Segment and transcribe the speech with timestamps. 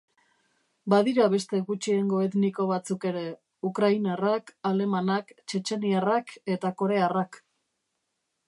[0.93, 3.23] Badira beste gutxiengo etniko batzuk ere:
[3.71, 7.43] ukrainarrak, alemanak, txetxeniarrak eta korearrak.